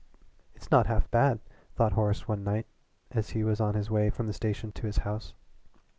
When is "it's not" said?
0.55-0.87